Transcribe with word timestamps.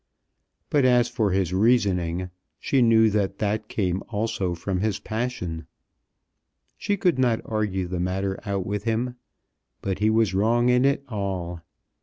But 0.71 0.83
as 0.83 1.09
for 1.09 1.29
his 1.29 1.53
reasoning, 1.53 2.31
she 2.59 2.81
knew 2.81 3.11
that 3.11 3.37
that 3.37 3.67
came 3.67 4.01
also 4.09 4.55
from 4.55 4.79
his 4.79 4.97
passion. 4.97 5.67
She 6.75 6.97
could 6.97 7.19
not 7.19 7.39
argue 7.45 7.85
the 7.85 7.99
matter 7.99 8.39
out 8.43 8.65
with 8.65 8.83
him, 8.85 9.17
but 9.79 9.99
he 9.99 10.09
was 10.09 10.33
wrong 10.33 10.69
in 10.69 10.85
it 10.85 11.03
all. 11.07 11.61